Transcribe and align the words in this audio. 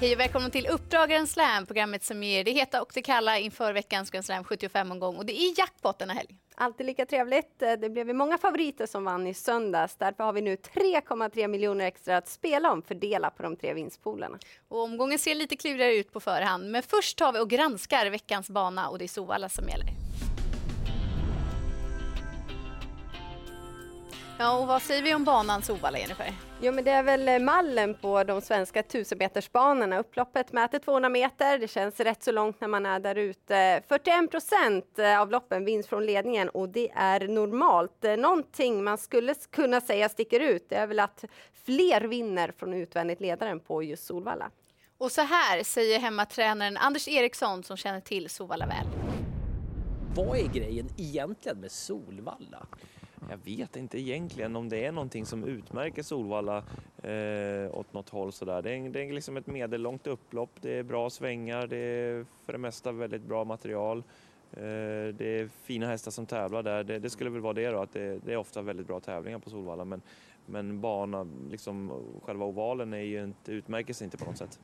Hej 0.00 0.14
och 0.14 0.20
välkommen 0.20 0.50
till 0.50 0.66
Uppdrag 0.66 1.10
Grand 1.10 1.28
Slam, 1.28 1.66
programmet 1.66 2.04
som 2.04 2.22
ger 2.22 2.44
det 2.44 2.50
heta 2.50 2.82
och 2.82 2.90
det 2.94 3.02
kalla 3.02 3.38
inför 3.38 3.72
veckans 3.72 4.10
Grand 4.10 4.24
Slam 4.24 4.44
75-omgång. 4.44 5.16
Och 5.16 5.26
det 5.26 5.40
är 5.40 5.58
jackpot 5.58 5.98
denna 5.98 6.12
helg. 6.12 6.28
Alltid 6.54 6.86
lika 6.86 7.06
trevligt. 7.06 7.58
Det 7.58 7.90
blev 7.90 8.14
många 8.14 8.38
favoriter 8.38 8.86
som 8.86 9.04
vann 9.04 9.26
i 9.26 9.34
söndags. 9.34 9.96
Därför 9.96 10.24
har 10.24 10.32
vi 10.32 10.40
nu 10.40 10.56
3,3 10.56 11.48
miljoner 11.48 11.84
extra 11.86 12.16
att 12.16 12.28
spela 12.28 12.72
om, 12.72 12.82
fördela 12.82 13.30
på 13.30 13.42
de 13.42 13.56
tre 13.56 13.74
vinstpoolerna. 13.74 14.38
Och 14.68 14.82
omgången 14.82 15.18
ser 15.18 15.34
lite 15.34 15.56
klurigare 15.56 15.94
ut 15.94 16.12
på 16.12 16.20
förhand. 16.20 16.70
Men 16.70 16.82
först 16.82 17.18
tar 17.18 17.32
vi 17.32 17.38
och 17.38 17.50
granskar 17.50 18.10
veckans 18.10 18.50
bana 18.50 18.88
och 18.88 18.98
det 18.98 19.04
är 19.04 19.08
Sovalla 19.08 19.48
som 19.48 19.68
gäller. 19.68 19.88
Ja, 24.40 24.58
och 24.58 24.66
vad 24.66 24.82
säger 24.82 25.02
vi 25.02 25.14
om 25.14 25.24
banan 25.24 25.62
Sovalla, 25.62 25.98
Jennifer? 25.98 26.32
Jo, 26.60 26.72
men 26.72 26.84
det 26.84 26.90
är 26.90 27.02
väl 27.02 27.28
eh, 27.28 27.38
mallen 27.38 27.94
på 27.94 28.24
de 28.24 28.40
svenska 28.40 28.82
tusenmetersbanorna. 28.82 29.98
Upploppet 29.98 30.52
mäter 30.52 30.78
200 30.78 31.08
meter. 31.08 31.58
Det 31.58 31.68
känns 31.68 32.00
rätt 32.00 32.22
så 32.22 32.32
långt 32.32 32.60
när 32.60 32.68
man 32.68 32.86
är 32.86 33.00
där 33.00 33.14
ute. 33.14 33.82
41 33.88 34.30
procent 34.30 34.98
eh, 34.98 35.20
av 35.20 35.30
loppen 35.30 35.64
vinns 35.64 35.86
från 35.86 36.06
ledningen 36.06 36.48
och 36.48 36.68
det 36.68 36.90
är 36.94 37.28
normalt. 37.28 38.04
Eh, 38.04 38.16
någonting 38.16 38.84
man 38.84 38.98
skulle 38.98 39.34
kunna 39.50 39.80
säga 39.80 40.08
sticker 40.08 40.40
ut 40.40 40.66
det 40.68 40.76
är 40.76 40.86
väl 40.86 41.00
att 41.00 41.24
fler 41.64 42.00
vinner 42.00 42.52
från 42.56 42.74
utvändigt 42.74 43.20
ledaren 43.20 43.60
på 43.60 43.82
just 43.82 44.06
Solvalla. 44.06 44.50
Och 44.98 45.12
så 45.12 45.22
här 45.22 45.62
säger 45.62 45.98
hemmatränaren 46.00 46.76
Anders 46.76 47.08
Eriksson 47.08 47.62
som 47.62 47.76
känner 47.76 48.00
till 48.00 48.30
Solvalla 48.30 48.66
väl. 48.66 48.86
Vad 50.14 50.38
är 50.38 50.48
grejen 50.48 50.88
egentligen 50.96 51.60
med 51.60 51.70
Solvalla? 51.72 52.66
Jag 53.30 53.38
vet 53.44 53.76
inte 53.76 54.00
egentligen 54.00 54.56
om 54.56 54.68
det 54.68 54.84
är 54.84 54.92
någonting 54.92 55.26
som 55.26 55.44
utmärker 55.44 56.02
Solvalla 56.02 56.56
eh, 57.02 57.78
åt 57.78 57.92
något 57.92 58.08
håll 58.08 58.32
sådär. 58.32 58.62
Det 58.62 58.70
är, 58.70 58.88
det 58.88 59.02
är 59.02 59.12
liksom 59.12 59.36
ett 59.36 59.46
medellångt 59.46 60.06
upplopp, 60.06 60.50
det 60.60 60.70
är 60.70 60.82
bra 60.82 61.10
svängar, 61.10 61.66
det 61.66 61.76
är 61.76 62.26
för 62.44 62.52
det 62.52 62.58
mesta 62.58 62.92
väldigt 62.92 63.22
bra 63.22 63.44
material. 63.44 64.02
Eh, 64.52 65.14
det 65.14 65.40
är 65.40 65.48
fina 65.48 65.86
hästar 65.86 66.10
som 66.10 66.26
tävlar 66.26 66.62
där. 66.62 66.84
Det, 66.84 66.98
det 66.98 67.10
skulle 67.10 67.30
väl 67.30 67.40
vara 67.40 67.52
det 67.52 67.70
då, 67.70 67.78
att 67.78 67.92
det, 67.92 68.18
det, 68.24 68.32
är 68.32 68.36
ofta 68.36 68.62
väldigt 68.62 68.86
bra 68.86 69.00
tävlingar 69.00 69.38
på 69.38 69.50
Solvalla. 69.50 69.84
Men, 69.84 70.02
men 70.46 70.80
bana, 70.80 71.26
liksom 71.50 71.92
själva 72.22 72.44
ovalen 72.44 72.92
är 72.92 72.98
ju 72.98 73.24
inte, 73.24 73.52
utmärker 73.52 73.94
sig 73.94 74.04
inte 74.04 74.16
på 74.16 74.24
något 74.24 74.38
sätt. 74.38 74.60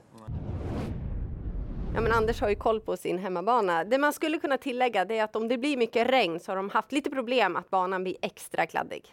Ja, 1.94 2.00
men 2.00 2.12
Anders 2.12 2.40
har 2.40 2.48
ju 2.48 2.54
koll 2.54 2.80
på 2.80 2.96
sin 2.96 3.18
hemmabana. 3.18 3.84
Det 3.84 3.98
man 3.98 4.12
skulle 4.12 4.38
kunna 4.38 4.58
tillägga 4.58 5.04
det 5.04 5.18
är 5.18 5.24
att 5.24 5.36
om 5.36 5.48
det 5.48 5.58
blir 5.58 5.76
mycket 5.76 6.06
regn 6.10 6.40
så 6.40 6.52
har 6.52 6.56
de 6.56 6.70
haft 6.70 6.92
lite 6.92 7.10
problem 7.10 7.56
att 7.56 7.70
banan 7.70 8.02
blir 8.02 8.16
extra 8.22 8.66
kladdig. 8.66 9.04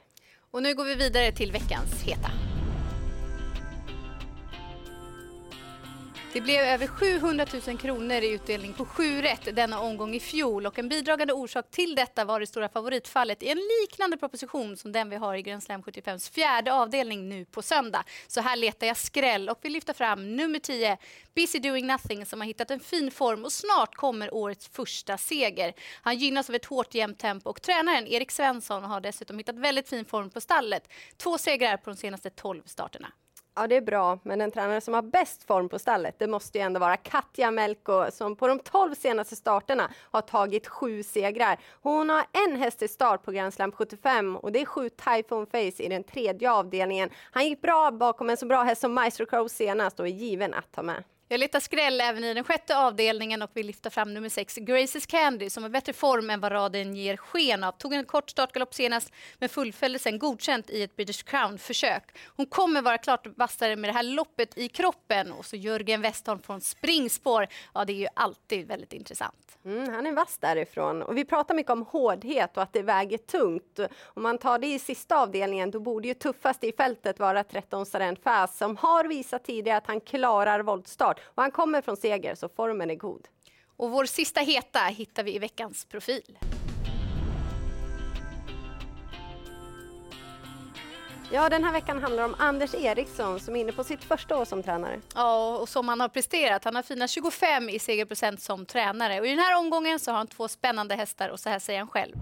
Och 0.52 0.64
nu 0.64 0.76
går 0.76 0.86
vi 0.86 0.96
vidare 0.96 1.32
till 1.32 1.52
veckans 1.52 2.04
heta. 2.04 2.50
Det 6.34 6.42
blev 6.42 6.62
över 6.62 6.88
700 6.88 7.46
000 7.68 7.78
kronor 7.78 8.16
i 8.16 8.32
utdelning 8.32 8.74
på 8.74 8.86
sju 8.86 9.22
rätt 9.22 9.56
denna 9.56 9.80
omgång 9.80 10.16
i 10.16 10.20
fjol 10.20 10.66
och 10.66 10.80
en 10.80 10.90
bidragande 10.90 11.34
orsak 11.34 11.72
till 11.72 11.96
detta 11.96 12.26
var 12.26 12.40
det 12.40 12.48
stora 12.48 12.70
favoritfallet 12.70 13.44
i 13.44 13.50
en 13.50 13.60
liknande 13.82 14.18
proposition 14.18 14.78
som 14.78 14.92
den 14.92 15.09
vi 15.09 15.16
har 15.16 15.36
i 15.36 15.42
Grand 15.42 15.64
Slam 15.64 15.82
75s 15.82 16.32
fjärde 16.32 16.74
avdelning 16.74 17.30
nu 17.30 17.46
på 17.46 17.62
söndag. 17.62 18.04
Så 18.28 18.42
här 18.42 18.56
letar 18.56 18.88
jag 18.88 18.98
skräll 18.98 19.50
och 19.50 19.59
vill 19.62 19.74
lyfta 19.74 19.94
fram 19.94 20.36
nummer 20.36 20.59
10, 20.59 20.98
Busy 21.36 21.59
Doing 21.59 21.88
Nothing 21.88 22.26
som 22.26 22.42
har 22.42 22.48
hittat 22.48 22.72
en 22.72 22.80
fin 22.80 23.12
form 23.12 23.46
och 23.46 23.52
snart 23.52 23.96
kommer 23.96 24.34
årets 24.34 24.68
första 24.68 25.18
seger. 25.18 25.74
Han 26.02 26.18
gynnas 26.18 26.50
av 26.50 26.56
ett 26.56 26.66
hårt 26.66 26.96
jämnt 26.96 27.20
tempo 27.20 27.50
och 27.50 27.62
tränaren 27.62 28.08
Erik 28.08 28.32
Svensson 28.32 28.84
har 28.84 29.02
dessutom 29.02 29.38
hittat 29.38 29.58
väldigt 29.58 29.90
fin 29.90 30.06
form 30.06 30.30
på 30.30 30.42
stallet. 30.42 30.92
Två 31.18 31.38
segrar 31.38 31.78
på 31.78 31.90
de 31.90 31.96
senaste 31.96 32.30
12 32.30 32.62
starterna. 32.66 33.12
Ja, 33.56 33.67
det 33.67 33.75
är 33.75 33.81
bra, 33.81 34.19
men 34.23 34.39
den 34.39 34.51
tränare 34.51 34.81
som 34.81 34.94
har 34.94 35.01
bäst 35.01 35.44
form 35.44 35.69
på 35.69 35.79
stallet, 35.79 36.16
det 36.19 36.28
måste 36.28 36.57
ju 36.57 36.63
ändå 36.63 36.79
vara 36.79 36.97
Katja 36.97 37.51
Melko 37.51 38.12
som 38.12 38.35
på 38.35 38.47
de 38.47 38.59
12 38.59 38.95
senaste 38.95 39.35
starterna 39.35 39.91
har 40.12 40.22
tagit 40.22 40.67
sju 40.67 41.03
segrar. 41.03 41.59
Hon 41.81 42.09
har 42.09 42.25
en 42.47 42.56
häst 42.56 42.81
i 42.81 42.88
start 42.88 43.23
på 43.23 43.31
Grand 43.31 43.53
Slam 43.53 43.72
75 43.72 44.35
och 44.35 44.51
det 44.51 44.61
är 44.61 44.66
sju 44.66 44.90
Typhoon 44.90 45.45
Face 45.45 45.84
i 45.84 45.88
den 45.90 46.03
tredje 46.03 46.51
avdelningen. 46.51 47.09
Han 47.31 47.45
gick 47.45 47.61
bra 47.61 47.91
bakom 47.91 48.29
en 48.29 48.38
så 48.38 48.45
bra 48.45 48.63
häst 48.63 48.81
som 48.81 48.94
Maestro 48.94 49.25
Crow 49.25 49.47
senast 49.47 50.00
och 50.00 50.07
är 50.07 50.11
given 50.11 50.53
att 50.53 50.72
ta 50.72 50.84
med. 50.84 51.03
Jag 51.31 51.40
letar 51.40 51.59
skräll 51.59 52.02
även 52.02 52.24
i 52.24 52.34
den 52.34 52.44
sjätte 52.44 52.78
avdelningen 52.78 53.42
och 53.42 53.50
vill 53.53 53.68
lyfta 53.68 53.90
fram 53.90 54.14
nummer 54.14 54.30
sex, 54.30 54.56
Graces 54.56 55.06
Candy, 55.06 55.50
som 55.50 55.64
har 55.64 55.69
bättre 55.69 55.94
form 55.94 56.30
än 56.30 56.40
vad 56.40 56.52
raden 56.52 56.96
ger 56.96 57.18
sken 57.18 57.64
av. 57.64 57.72
Tog 57.72 57.94
en 57.94 58.06
kort 58.06 58.30
startgalopp 58.30 58.74
senast, 58.74 59.12
men 59.40 59.50
fullföljde 59.50 60.00
sen 60.00 60.20
godkänt 60.20 60.70
i 60.70 60.84
ett 60.84 60.96
British 60.96 61.24
Crown-försök. 61.24 62.03
Hon 62.36 62.46
kommer 62.46 62.81
vara 62.81 62.97
klart 62.97 63.28
vassare 63.38 63.75
med 63.75 63.90
det 63.90 63.94
här 63.94 64.03
loppet 64.03 64.58
i 64.58 64.68
kroppen. 64.68 65.31
Och 65.31 65.46
så 65.46 65.56
Jörgen 65.56 66.02
Westholm 66.02 66.41
från 66.41 66.62
springspår. 66.62 67.47
Ja, 67.74 67.86
det 67.86 67.94
är 67.94 67.97
ju 67.97 68.08
alltid 68.14 68.68
väldigt 68.68 68.94
intressant. 68.94 69.58
Mm, 69.66 69.94
han 69.94 70.08
är 70.08 70.12
vass 70.12 70.38
därifrån. 70.38 71.02
Och 71.02 71.18
vi 71.18 71.25
pratar 71.25 71.56
mycket 71.56 71.72
om 71.72 71.86
hårdhet 71.86 72.58
och 72.58 72.64
att 72.64 72.74
det 72.74 72.81
väger 72.81 73.18
tungt. 73.18 73.80
Om 74.03 74.24
man 74.24 74.38
tar 74.38 74.59
det 74.59 74.68
i 74.68 74.80
sista 74.80 75.18
avdelningen, 75.18 75.72
då 75.72 75.80
borde 75.80 76.08
ju 76.08 76.14
tuffast 76.14 76.64
i 76.64 76.72
fältet 76.72 77.20
vara 77.20 77.44
13 77.44 77.86
Sarent 77.86 78.24
Fast 78.24 78.58
som 78.58 78.78
har 78.78 79.03
visat 79.03 79.44
tidigare 79.46 79.78
att 79.78 79.88
han 79.88 80.02
klarar 80.02 80.59
voltstart. 80.59 81.21
Och 81.24 81.42
han 81.44 81.52
kommer 81.52 81.82
från 81.82 81.98
seger, 81.98 82.36
så 82.36 82.50
formen 82.50 82.92
är 82.92 82.96
god. 82.96 83.28
Och 83.78 83.92
vår 83.92 84.06
sista 84.06 84.40
heta 84.40 84.80
hittar 84.80 85.24
vi 85.24 85.36
i 85.36 85.40
veckans 85.40 85.86
profil. 85.86 86.38
Ja, 91.34 91.50
den 91.50 91.64
här 91.64 91.72
veckan 91.72 92.02
handlar 92.02 92.24
om 92.24 92.36
Anders 92.40 92.74
Eriksson 92.76 93.40
som 93.40 93.56
är 93.56 93.59
inne 93.59 93.72
på 93.72 93.84
sitt 93.84 94.04
första 94.04 94.38
år 94.38 94.46
som 94.46 94.64
tränare. 94.64 95.02
Ja, 95.16 95.58
och 95.58 95.70
som 95.70 95.88
han 95.88 96.00
har 96.00 96.08
presterat. 96.08 96.64
Han 96.64 96.76
har 96.76 96.84
fina 96.84 97.08
25 97.08 97.70
i 97.70 97.80
segerprocent 97.80 98.42
som 98.42 98.66
tränare. 98.66 99.20
Och 99.20 99.28
I 99.28 99.30
den 99.30 99.40
här 99.40 99.58
omgången 99.58 100.00
så 100.00 100.12
har 100.12 100.18
han 100.18 100.28
två 100.28 100.48
spännande 100.48 100.96
hästar 100.96 101.30
och 101.30 101.40
så 101.40 101.50
här 101.50 101.59
säger 101.59 101.80
han 101.80 101.88
själv. 101.88 102.16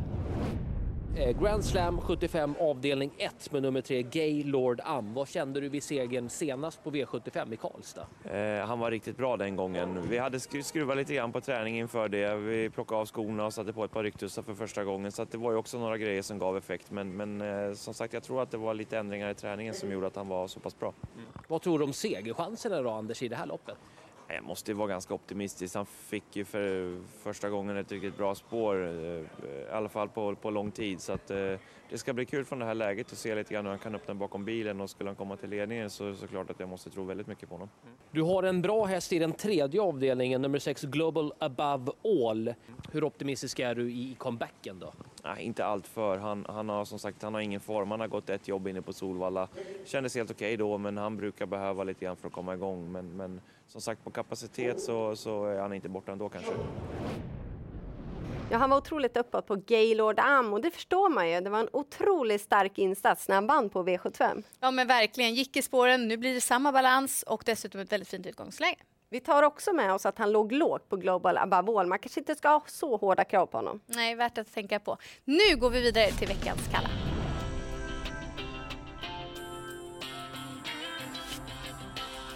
Eh, 1.17 1.41
Grand 1.41 1.65
Slam 1.65 2.01
75 2.01 2.55
avdelning 2.59 3.11
1 3.17 3.51
med 3.51 3.61
nummer 3.61 3.81
3 3.81 4.03
Gaylord 4.03 4.81
Am. 4.83 5.13
Vad 5.13 5.27
kände 5.27 5.59
du 5.59 5.69
vid 5.69 5.83
segern 5.83 6.29
senast 6.29 6.83
på 6.83 6.91
V75 6.91 7.53
i 7.53 7.57
Karlstad? 7.57 8.07
Eh, 8.23 8.67
han 8.67 8.79
var 8.79 8.91
riktigt 8.91 9.17
bra 9.17 9.37
den 9.37 9.55
gången. 9.55 10.09
Vi 10.09 10.17
hade 10.17 10.39
skruvat 10.39 10.97
lite 10.97 11.13
grann 11.13 11.31
på 11.31 11.41
träning 11.41 11.79
inför 11.79 12.09
det. 12.09 12.35
Vi 12.35 12.69
plockade 12.69 13.01
av 13.01 13.05
skorna 13.05 13.45
och 13.45 13.53
satte 13.53 13.73
på 13.73 13.83
ett 13.83 13.91
par 13.91 14.03
ryktussar 14.03 14.41
för 14.41 14.53
första 14.53 14.83
gången 14.83 15.11
så 15.11 15.25
det 15.31 15.37
var 15.37 15.51
ju 15.51 15.57
också 15.57 15.79
några 15.79 15.97
grejer 15.97 16.21
som 16.21 16.39
gav 16.39 16.57
effekt. 16.57 16.91
Men, 16.91 17.17
men 17.17 17.41
eh, 17.41 17.73
som 17.73 17.93
sagt, 17.93 18.13
jag 18.13 18.23
tror 18.23 18.41
att 18.41 18.51
det 18.51 18.57
var 18.57 18.73
lite 18.73 18.97
ändringar 18.97 19.29
i 19.29 19.35
träningen 19.35 19.73
som 19.73 19.91
gjorde 19.91 20.07
att 20.07 20.15
han 20.15 20.27
var 20.27 20.47
så 20.47 20.59
pass 20.59 20.79
bra. 20.79 20.93
Mm. 21.15 21.27
Vad 21.47 21.61
tror 21.61 21.79
du 21.79 21.85
om 21.85 21.93
segerchanserna 21.93 22.81
då 22.81 22.89
Anders 22.89 23.23
i 23.23 23.27
det 23.27 23.35
här 23.35 23.45
loppet? 23.45 23.75
Jag 24.35 24.43
måste 24.43 24.73
vara 24.73 24.87
ganska 24.87 25.13
optimistisk. 25.13 25.75
Han 25.75 25.85
fick 25.85 26.35
ju 26.35 26.45
för 26.45 26.97
första 27.23 27.49
gången 27.49 27.77
ett 27.77 27.91
riktigt 27.91 28.17
bra 28.17 28.35
spår, 28.35 28.87
eh, 28.87 28.93
i 28.93 29.25
alla 29.71 29.89
fall 29.89 30.09
på, 30.09 30.35
på 30.35 30.49
lång 30.49 30.71
tid. 30.71 31.01
Så 31.01 31.13
att, 31.13 31.31
eh, 31.31 31.55
det 31.89 31.97
ska 31.97 32.13
bli 32.13 32.25
kul 32.25 32.45
från 32.45 32.59
det 32.59 32.65
här 32.65 32.73
läget 32.73 33.11
att 33.11 33.17
se 33.17 33.35
lite 33.35 33.53
grann 33.53 33.65
hur 33.65 33.69
han 33.69 33.79
kan 33.79 33.95
öppna 33.95 34.15
bakom 34.15 34.45
bilen 34.45 34.81
och 34.81 34.89
skulle 34.89 35.09
han 35.09 35.15
komma 35.15 35.37
till 35.37 35.49
ledningen 35.49 35.89
så 35.89 36.07
är 36.07 36.15
det 36.21 36.27
klart 36.27 36.49
att 36.49 36.59
jag 36.59 36.69
måste 36.69 36.89
tro 36.89 37.03
väldigt 37.03 37.27
mycket 37.27 37.49
på 37.49 37.55
honom. 37.55 37.69
Du 38.11 38.21
har 38.21 38.43
en 38.43 38.61
bra 38.61 38.85
häst 38.85 39.13
i 39.13 39.19
den 39.19 39.31
tredje 39.31 39.81
avdelningen, 39.81 40.41
nummer 40.41 40.59
6 40.59 40.81
Global 40.83 41.33
Above 41.39 41.91
All. 42.03 42.53
Hur 42.91 43.03
optimistisk 43.03 43.59
är 43.59 43.75
du 43.75 43.91
i 43.91 44.15
comebacken 44.17 44.79
då? 44.79 44.93
Nej, 45.23 45.43
inte 45.43 45.65
allt 45.65 45.87
för. 45.87 46.17
Han, 46.17 46.45
han 46.49 46.69
har 46.69 46.85
som 46.85 46.99
sagt 46.99 47.23
han 47.23 47.33
har 47.33 47.41
ingen 47.41 47.59
form. 47.59 47.91
Han 47.91 47.99
har 47.99 48.07
gått 48.07 48.29
ett 48.29 48.47
jobb 48.47 48.67
inne 48.67 48.81
på 48.81 48.93
Solvalla. 48.93 49.47
Kändes 49.85 50.15
helt 50.15 50.31
okej 50.31 50.47
okay 50.47 50.57
då, 50.57 50.77
men 50.77 50.97
han 50.97 51.17
brukar 51.17 51.45
behöva 51.45 51.83
lite 51.83 52.05
grann 52.05 52.15
för 52.15 52.27
att 52.27 52.33
komma 52.33 52.53
igång. 52.53 52.91
Men, 52.91 53.17
men 53.17 53.41
som 53.67 53.81
sagt, 53.81 54.03
på 54.03 54.11
kapacitet 54.11 54.81
så, 54.81 55.15
så 55.15 55.45
är 55.45 55.59
han 55.59 55.73
inte 55.73 55.89
borta 55.89 56.11
ändå 56.11 56.29
kanske. 56.29 56.51
Ja, 58.51 58.57
han 58.57 58.69
var 58.69 58.77
otroligt 58.77 59.17
uppåt 59.17 59.47
på 59.47 59.55
Gaylord 59.55 60.19
Am 60.19 60.53
och 60.53 60.61
det 60.61 60.71
förstår 60.71 61.09
man 61.09 61.29
ju. 61.29 61.41
Det 61.41 61.49
var 61.49 61.59
en 61.59 61.69
otroligt 61.73 62.41
stark 62.41 62.77
insats 62.77 63.27
när 63.27 63.35
han 63.35 63.47
vann 63.47 63.69
på 63.69 63.83
V75. 63.83 64.43
Ja, 64.59 64.71
men 64.71 64.87
verkligen. 64.87 65.33
Gick 65.33 65.57
i 65.57 65.61
spåren. 65.61 66.07
Nu 66.07 66.17
blir 66.17 66.33
det 66.33 66.41
samma 66.41 66.71
balans 66.71 67.23
och 67.23 67.43
dessutom 67.45 67.81
ett 67.81 67.91
väldigt 67.91 68.09
fint 68.09 68.25
utgångsläge. 68.25 68.77
Vi 69.11 69.19
tar 69.19 69.43
också 69.43 69.73
med 69.73 69.93
oss 69.93 70.05
att 70.05 70.17
han 70.17 70.31
låg 70.31 70.51
lågt 70.51 70.89
på 70.89 70.95
Global 70.95 71.37
Above 71.37 71.79
All. 71.79 71.87
Man 71.87 71.99
kanske 71.99 72.19
inte 72.19 72.35
ska 72.35 72.49
ha 72.49 72.63
så 72.67 72.97
hårda 72.97 73.23
krav 73.23 73.45
på 73.45 73.57
honom. 73.57 73.81
Nej, 73.85 74.15
värt 74.15 74.37
att 74.37 74.53
tänka 74.53 74.79
på. 74.79 74.97
Nu 75.25 75.55
går 75.55 75.69
vi 75.69 75.81
vidare 75.81 76.11
till 76.11 76.27
veckans 76.27 76.61
kalla. 76.71 76.89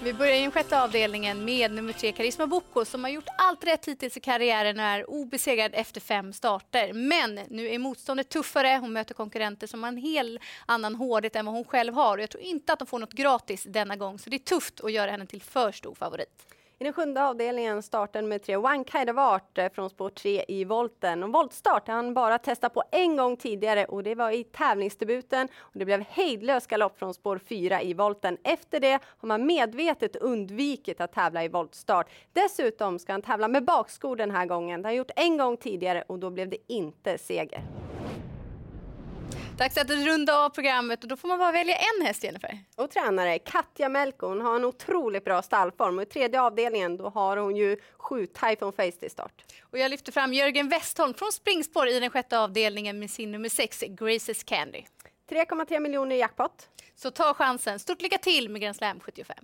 Vi 0.04 0.14
börjar 0.14 0.36
i 0.36 0.42
den 0.42 0.52
sjätte 0.52 0.82
avdelningen 0.82 1.46
med 1.46 1.72
nummer 1.72 1.94
tre 1.94 2.12
Karisma 2.12 2.48
Boko 2.48 2.86
som 2.86 3.04
har 3.04 3.12
gjort 3.12 3.28
allt 3.38 3.64
rätt 3.64 3.88
hittills 3.88 4.18
i 4.18 4.20
karriären 4.20 4.80
och 4.80 4.86
är 4.86 5.10
obesegrad 5.10 5.72
efter 5.74 6.02
fem 6.02 6.34
starter. 6.34 6.94
Men 6.94 7.40
nu 7.50 7.70
är 7.70 7.80
motståndet 7.80 8.30
tuffare. 8.30 8.78
Hon 8.82 8.94
möter 8.94 9.14
konkurrenter 9.14 9.68
som 9.68 9.84
har 9.84 9.88
en 9.88 9.98
hel 9.98 10.40
annan 10.66 10.96
hårdhet 10.96 11.36
än 11.36 11.46
vad 11.46 11.56
hon 11.56 11.66
själv 11.66 11.94
har. 11.94 12.18
Och 12.18 12.24
jag 12.24 12.30
tror 12.30 12.44
inte 12.44 12.74
att 12.74 12.80
de 12.80 12.88
får 12.88 13.00
något 13.00 13.14
gratis 13.14 13.64
denna 13.64 13.96
gång, 13.96 14.20
så 14.20 14.30
det 14.30 14.36
är 14.36 14.40
tufft 14.40 14.82
att 14.84 14.92
göra 14.92 15.12
henne 15.12 15.26
till 15.26 15.42
för 15.42 15.72
stor 15.72 15.96
favorit. 15.96 16.54
I 16.84 16.86
den 16.86 16.94
sjunde 16.94 17.24
avdelningen 17.24 17.84
starten 17.84 18.28
med 18.28 18.44
tre 18.44 18.56
One 18.56 18.84
Kind 18.92 19.10
of 19.10 19.18
Art 19.18 19.58
eh, 19.58 19.70
från 19.70 19.90
spår 19.90 20.10
3 20.10 20.46
i 20.48 20.66
volten. 20.66 21.24
Och 21.24 21.34
voltstart 21.34 21.88
han 21.88 22.14
bara 22.14 22.38
testat 22.38 22.74
på 22.74 22.84
en 22.92 23.18
gång 23.18 23.38
tidigare 23.38 23.86
och 23.86 24.04
det 24.04 24.16
var 24.16 24.32
i 24.32 24.44
tävlingsdebuten. 24.44 25.48
Och 25.58 25.80
det 25.80 25.86
blev 25.86 26.02
hejdlös 26.10 26.68
galopp 26.68 27.00
från 27.00 27.14
spår 27.14 27.38
4 27.38 27.82
i 27.82 27.94
volten. 27.94 28.38
Efter 28.44 28.80
det 28.80 29.00
har 29.18 29.28
man 29.28 29.46
medvetet 29.46 30.16
undvikit 30.16 31.02
att 31.02 31.14
tävla 31.14 31.44
i 31.44 31.48
voltstart. 31.48 32.10
Dessutom 32.34 33.00
ska 33.00 33.12
han 33.12 33.22
tävla 33.22 33.48
med 33.48 33.66
bakskor 33.66 34.16
den 34.16 34.32
här 34.32 34.46
gången. 34.46 34.82
Det 34.82 34.88
har 34.88 34.92
han 34.92 34.98
gjort 34.98 35.12
en 35.16 35.38
gång 35.38 35.58
tidigare 35.58 36.04
och 36.08 36.20
då 36.20 36.30
blev 36.30 36.50
det 36.50 36.58
inte 36.68 37.18
seger. 37.18 37.73
Dags 39.58 39.78
att 39.78 39.90
runda 39.90 40.38
av 40.38 40.50
programmet 40.50 41.04
och 41.04 41.10
då 41.10 41.18
får 41.18 41.28
man 41.28 41.40
bara 41.40 41.52
välja 41.52 41.76
en 41.76 42.06
häst, 42.06 42.24
Jennifer. 42.24 42.60
Och 42.76 42.92
tränare 42.92 43.40
Katja 43.40 43.90
Melko, 43.90 44.28
hon 44.28 44.42
har 44.42 44.56
en 44.56 44.66
otroligt 44.66 45.26
bra 45.26 45.42
stallform 45.42 45.98
och 45.98 46.04
i 46.04 46.06
tredje 46.06 46.42
avdelningen 46.42 46.98
då 46.98 47.10
har 47.10 47.38
hon 47.38 47.56
ju 47.56 47.78
sju 47.98 48.26
Typhoon 48.26 48.74
Face 48.74 48.92
till 48.92 49.12
start. 49.12 49.44
Och 49.62 49.78
jag 49.78 49.92
lyfter 49.92 50.12
fram 50.12 50.34
Jörgen 50.34 50.70
Westholm 50.70 51.14
från 51.14 51.32
springspår 51.32 51.88
i 51.88 52.00
den 52.00 52.10
sjätte 52.10 52.40
avdelningen 52.40 53.00
med 53.00 53.12
sin 53.12 53.32
nummer 53.32 53.50
sex, 53.50 53.84
Graces 53.88 54.44
Candy. 54.44 54.84
3,3 55.30 55.80
miljoner 55.80 56.16
i 56.16 56.20
jackpot. 56.20 56.70
Så 56.96 57.12
ta 57.12 57.34
chansen. 57.34 57.80
Stort 57.80 58.02
lycka 58.02 58.18
till 58.18 58.50
med 58.50 58.62
Grand 58.62 58.76
Slam 58.76 59.00
75. 59.00 59.38